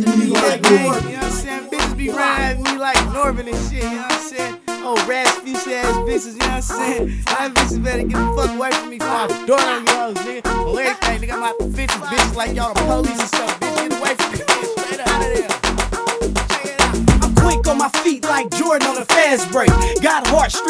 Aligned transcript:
me 0.00 0.26
like 0.26 0.62
Norbit. 0.62 1.02
You 1.04 1.12
know 1.12 1.18
what 1.18 1.24
I'm 1.24 1.30
saying? 1.30 1.70
Bitches 1.70 1.96
be 1.96 2.10
at 2.10 2.60
me 2.60 2.78
like 2.78 2.96
Norbit 3.14 3.46
and 3.46 3.70
shit, 3.70 3.82
you 3.82 3.90
know 3.90 4.02
what 4.02 4.12
I'm 4.12 4.20
saying? 4.20 4.56
Oh, 4.86 5.06
rash 5.08 5.28
future 5.38 5.74
ass 5.74 5.96
bitches, 6.04 6.32
you 6.32 6.38
know 6.38 6.46
what 6.46 6.54
I'm 6.54 6.62
saying? 6.62 7.08
Y'all 7.08 7.50
bitches 7.50 7.82
better 7.82 8.02
get 8.02 8.16
the 8.16 8.32
fuck 8.36 8.50
away 8.56 8.70
from 8.72 8.90
me 8.90 8.98
before 8.98 9.14
I 9.14 9.46
door 9.46 9.60
on 9.60 9.86
hoes, 9.86 10.16
nigga. 10.16 10.46
On 10.46 10.78
everything, 10.78 11.20
nigga, 11.22 11.32
I'm 11.34 11.42
out 11.42 11.58
the 11.58 11.68
fences, 11.70 12.00
bitches 12.02 12.34
like 12.34 12.54
y'all 12.54 12.74
the 12.74 12.80
police 12.80 13.18
and 13.18 13.28
stuff, 13.28 13.63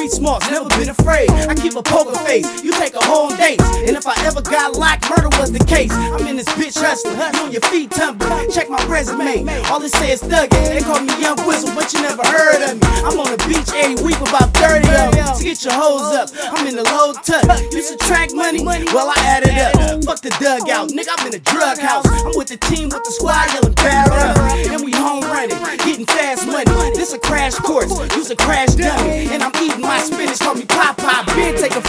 street 0.05 0.23
smarts, 0.23 0.51
never 0.51 0.69
been 0.69 0.91
afraid. 0.91 1.31
I 1.31 1.55
keep 1.55 1.77
a 1.77 1.83
poker 1.83 2.17
face, 2.25 2.47
you 2.63 2.73
take 2.73 2.95
a 2.95 3.05
whole 3.05 3.29
date. 3.37 3.61
And 3.89 3.97
if 3.97 4.07
I 4.07 4.15
ever 4.27 4.43
got 4.43 4.77
locked, 4.77 5.09
murder 5.09 5.29
was 5.39 5.53
the 5.53 5.65
case. 5.65 5.93
I'm 5.93 6.27
in 6.27 6.37
this 6.37 6.49
bitch 6.61 6.77
hustling, 6.77 7.17
on 7.17 7.53
your 7.53 7.63
feet 7.73 7.91
tumbling. 7.91 8.51
Check 8.51 8.69
my 8.69 8.83
resume, 8.87 9.49
all 9.71 9.83
it 9.83 9.93
says 9.93 10.23
thuggin'. 10.23 10.51
They 10.51 10.81
call 10.81 11.01
me 11.01 11.13
Young 11.21 11.39
Whistle, 11.47 11.73
but 11.75 11.93
you 11.93 12.03
never 12.03 12.25
heard 12.27 12.61
of 12.69 12.75
me. 12.77 12.87
I'm 13.05 13.19
on 13.19 13.31
the 13.33 13.41
beach 13.49 13.71
every 13.75 14.03
week 14.05 14.21
about 14.21 14.53
30 14.61 14.89
of 14.89 15.13
them. 15.13 15.37
To 15.37 15.43
get 15.43 15.65
your 15.65 15.75
hoes 15.75 16.13
up, 16.13 16.29
I'm 16.53 16.67
in 16.67 16.77
the 16.77 16.85
low 16.85 17.13
touch. 17.25 17.73
You 17.73 17.83
subtract 17.83 18.35
money, 18.35 18.65
well 18.65 19.09
I 19.09 19.17
add 19.25 19.45
it 19.47 19.57
up. 19.57 20.05
Fuck 20.05 20.21
the 20.21 20.31
dugout, 20.41 20.91
nigga, 20.91 21.17
I'm 21.17 21.27
in 21.27 21.33
the 21.33 21.41
drug 21.41 21.79
house. 21.79 22.07
I'm 22.07 22.37
with 22.37 22.49
the 22.49 22.59
team, 22.69 22.91
with 22.93 23.05
the 23.05 23.13
squad, 23.13 23.49
yelling 23.55 23.75
barrel 23.81 24.13
up. 24.13 24.37
And 24.69 24.85
we 24.85 24.93
home 24.93 25.25
running, 25.25 25.57
getting 25.81 26.07
fast 26.07 26.47
money. 26.47 26.69
This 26.93 27.13
a 27.13 27.19
crash 27.19 27.55
course, 27.55 27.91
use 28.17 28.31
a 28.31 28.37
crash 28.37 28.75
dummy. 28.75 29.33
And 29.33 29.43
I'm 29.43 29.53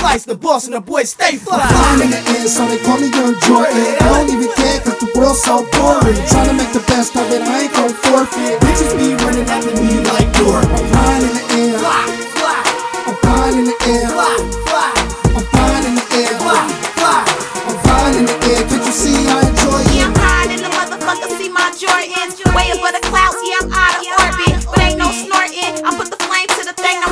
The 0.06 0.34
boss 0.34 0.66
and 0.66 0.74
the 0.74 0.80
boys 0.80 1.10
stay 1.12 1.36
fly. 1.36 1.60
Flying 1.60 2.08
in 2.08 2.10
the 2.10 2.22
air, 2.40 2.48
so 2.48 2.66
they 2.66 2.80
call 2.80 2.96
me 2.98 3.12
Young 3.12 3.36
Jordan. 3.42 3.76
I 4.00 4.24
don't 4.24 4.32
even 4.32 4.48
care 4.56 4.80
cause 4.80 4.96
the 5.04 5.12
world's 5.12 5.44
so 5.44 5.68
boring. 5.76 6.16
Trying 6.32 6.48
to 6.48 6.56
make 6.56 6.72
the 6.72 6.80
best 6.88 7.18
of 7.20 7.28
it, 7.36 7.44
I 7.44 7.68
ain't 7.68 7.74
gon' 7.76 7.92
forfeit. 8.00 8.56
Bitches 8.64 8.96
be 8.96 9.12
running 9.20 9.35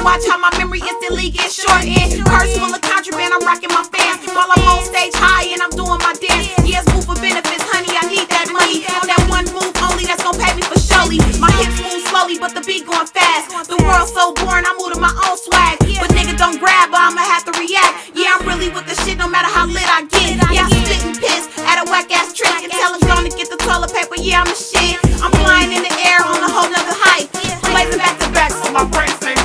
watch 0.04 0.28
how 0.28 0.38
my 0.38 0.52
memory 0.59 0.84
instantly 0.84 1.32
gets 1.32 1.56
shortened. 1.56 2.28
Purse 2.28 2.52
full 2.59 2.70
of 2.70 2.82
contraband, 2.84 3.34
I'm 3.34 3.42
rocking 3.48 3.72
my 3.72 3.88
fans. 3.88 4.28
While 4.36 4.52
I'm 4.52 4.64
on 4.68 4.84
stage 4.84 5.16
high 5.16 5.48
and 5.56 5.64
I'm 5.64 5.72
doing 5.72 5.98
my 6.04 6.14
dance. 6.20 6.52
It's 6.68 6.86
move 6.92 7.08
for 7.08 7.16
benefits, 7.16 7.64
honey, 7.72 7.96
I 7.96 8.04
need 8.12 8.28
that 8.28 8.52
money. 8.52 8.84
On 9.00 9.08
that 9.08 9.24
one 9.31 9.48
move 9.56 9.72
only, 9.80 10.04
that's 10.04 10.22
gonna 10.22 10.38
pay 10.38 10.52
me 10.54 10.62
for 10.68 10.78
surely. 10.78 11.18
My 11.40 11.50
hips 11.56 11.80
move 11.80 12.04
slowly, 12.12 12.36
but 12.38 12.52
the 12.52 12.62
beat 12.68 12.84
going 12.86 13.08
fast. 13.08 13.50
The 13.72 13.80
world's 13.80 14.12
so 14.12 14.36
boring, 14.36 14.68
I 14.68 14.76
move 14.76 14.92
to 14.94 15.00
my 15.00 15.16
own 15.24 15.40
swag. 15.40 15.80
But 15.80 16.12
nigga, 16.12 16.36
don't 16.36 16.59
grab, 16.59 16.92
but 16.92 17.00
I'ma 17.00 17.24
have 17.24 17.48
to 17.48 17.54
react. 17.56 18.12
Yeah, 18.12 18.36
I'm 18.36 18.44
really 18.44 18.70
with 18.76 18.86
the 18.86 18.96
shit, 19.08 19.18
no 19.18 19.31
matter 19.31 19.48
how 19.48 19.66
lit 19.72 19.88
I 19.88 20.04
get. 20.12 20.36
Yeah, 20.52 20.68
I'm 20.68 20.76
spitting 20.84 21.16
piss 21.16 21.48
at 21.64 21.80
a 21.80 21.88
whack 21.88 22.12
ass 22.12 22.36
trick 22.36 22.52
and 22.59 22.72
tell 22.76 22.92
him 22.92 23.02
gonna 23.08 23.31
get 23.31 23.48
the 23.48 23.58
toilet 23.64 23.96
paper. 23.96 24.20
Yeah, 24.20 24.44
I'm 24.44 24.52
a 24.52 24.58
shit. 24.58 25.00
I'm 25.24 25.31
flying 25.40 25.72
in 25.72 25.88
the 25.88 25.94
air 26.03 26.03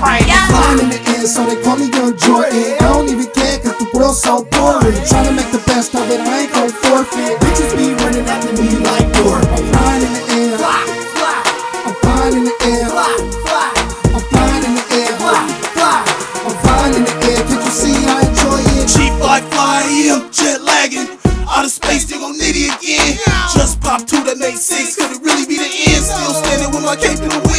brain 0.00 0.22
stay. 0.22 0.30
Yeah. 0.30 0.48
Flying 0.48 0.80
in 0.80 0.88
the 0.90 1.00
air, 1.14 1.26
so 1.26 1.44
they 1.46 1.58
call 1.62 1.76
me 1.76 1.90
Young 1.90 2.16
Jordan. 2.16 2.78
I 2.80 2.86
don't 2.92 3.08
even 3.08 3.28
care 3.34 3.58
cause 3.60 3.76
the 3.78 3.88
world's 3.94 4.22
so 4.22 4.44
boring. 4.54 4.96
Trying 5.06 5.26
to 5.26 5.34
make 5.34 5.50
the 5.50 5.62
best 5.66 5.94
of 5.94 6.06
it, 6.10 6.20
I 6.20 6.46
ain't 6.46 6.52
gon' 6.52 6.70
forfeit. 6.70 7.38
Bitches 7.42 7.72
be 7.76 7.94
running 8.02 8.26
after 8.26 8.52
me 8.54 8.68
like 8.82 9.06
Norbit. 9.18 9.48
I'm 9.50 9.64
flying 9.74 10.02
in 10.06 10.12
the 10.14 10.22
air, 10.38 10.56
Fly, 10.58 10.82
fly, 11.14 11.38
I'm 11.86 11.94
flying 12.02 12.34
in 12.38 12.44
the 12.46 12.54
air, 12.64 12.86
fly, 12.88 13.12
fly, 13.44 13.68
I'm 14.14 14.22
flying 14.30 14.64
in 14.64 14.72
the 14.78 14.84
air, 14.94 15.12
fly, 15.18 15.40
fly. 15.74 15.98
I'm 16.46 16.56
flying 16.62 16.94
in 16.94 17.04
the 17.04 17.14
air. 17.28 17.40
Can't 17.48 17.64
you 17.64 17.74
see 17.74 17.96
I 18.06 18.18
enjoy 18.24 18.60
it? 18.78 18.86
Cheap 18.88 19.14
like 19.20 19.44
fly 19.52 19.82
am 20.10 20.30
jet 20.32 20.62
lagging. 20.62 21.08
Out 21.48 21.64
of 21.64 21.72
space, 21.72 22.04
they 22.06 22.18
gon' 22.18 22.38
nitty 22.38 22.70
again. 22.70 23.18
Just 23.52 23.80
pop 23.80 24.06
two 24.06 24.22
that 24.24 24.38
made 24.38 24.56
six. 24.56 24.96
Could 24.96 25.10
it 25.16 25.20
really 25.22 25.46
be 25.46 25.56
the 25.56 25.70
end? 25.90 26.04
Still 26.04 26.34
standing 26.44 26.70
with 26.70 26.84
my 26.84 26.96
cape 26.96 27.18
in 27.18 27.28
the 27.28 27.40
wind. 27.48 27.57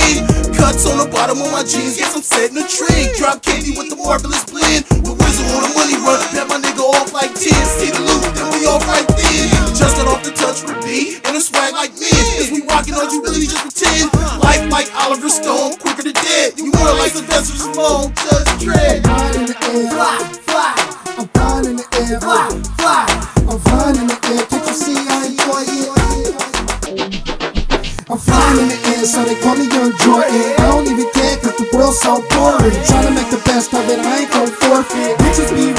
On 0.80 0.96
the 0.96 1.12
bottom 1.12 1.36
of 1.44 1.52
my 1.52 1.62
jeans. 1.68 2.00
Guess 2.00 2.16
I'm 2.16 2.24
setting 2.24 2.56
a 2.56 2.64
trend. 2.64 3.12
Drop 3.20 3.44
candy 3.44 3.76
with 3.76 3.92
the 3.92 4.00
marvelous 4.00 4.48
blend. 4.48 4.88
With 5.04 5.20
Wizard 5.20 5.52
on 5.52 5.68
a 5.68 5.72
money 5.76 6.00
run. 6.00 6.24
Bet 6.32 6.48
my 6.48 6.56
nigga 6.56 6.80
off 6.80 7.12
like 7.12 7.36
10. 7.36 7.52
See 7.52 7.92
the 7.92 8.00
loot, 8.00 8.24
then 8.32 8.48
we 8.56 8.64
off 8.64 8.88
right 8.88 9.04
then. 9.04 9.52
Just 9.76 10.00
got 10.00 10.08
off 10.08 10.24
the 10.24 10.32
touch 10.32 10.64
with 10.64 10.80
B. 10.80 11.20
And 11.28 11.36
a 11.36 11.42
swag 11.44 11.76
like 11.76 11.92
men. 12.00 12.16
Is 12.40 12.50
we 12.56 12.64
rockin' 12.64 12.96
on 12.96 13.12
you 13.12 13.20
really 13.22 13.44
just 13.44 13.60
pretend? 13.60 14.08
Life 14.40 14.72
like 14.72 14.88
Oliver 15.04 15.28
Stone. 15.28 15.76
Quicker 15.84 16.10
than 16.10 16.16
dead. 16.16 16.56
You 16.56 16.72
more 16.72 16.96
like 16.96 17.12
Sylvester 17.12 17.60
Stallone. 17.60 18.16
Just 18.16 18.64
dread. 18.64 19.04
Flying 19.04 19.36
in 19.36 19.52
the 19.52 19.60
air, 19.60 19.84
Fly, 19.94 20.16
fly, 20.48 20.74
I'm 21.20 21.28
flying 21.28 21.76
in 21.76 21.76
the 21.76 21.86
air, 22.02 22.24
fly, 22.24 22.48
fly. 22.80 23.04
I'm 23.46 23.60
flying 23.68 24.00
in 24.00 24.08
the 24.08 24.18
air. 24.32 24.48
Can't 24.48 24.64
you 24.64 24.74
see 24.74 24.96
I 24.96 25.28
enjoy 25.28 25.60
it? 25.76 25.92
I'm 28.08 28.18
flying 28.18 28.64
in 28.64 28.72
the 28.72 28.80
air, 28.96 29.04
so 29.04 29.28
they 29.28 29.36
call 29.44 29.60
me 29.60 29.68
Young 29.68 29.92
Jordan. 30.00 30.59
So 31.92 32.22
boring. 32.30 32.76
Trying 32.86 33.08
to 33.08 33.12
make 33.12 33.30
the 33.30 33.42
best 33.46 33.74
of 33.74 33.90
it, 33.90 34.00
I 34.00 34.22
ain't 34.22 34.32
gon' 34.32 34.48
forfeit. 34.48 35.18
Bitches 35.18 35.50
be 35.56 35.79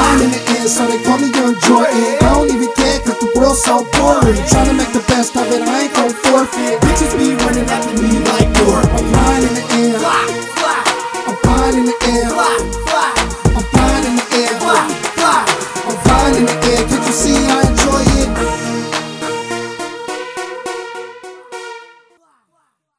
I'm 0.00 0.22
in 0.22 0.30
the 0.30 0.68
so 0.68 0.86
they 0.86 1.02
call 1.04 1.18
me 1.18 1.28
Young 1.34 1.58
Jordan. 1.60 1.92
I 1.92 2.32
don't 2.32 2.48
even 2.48 2.72
care 2.74 3.00
cause 3.00 3.18
the 3.20 3.32
world's 3.36 3.62
so 3.62 3.89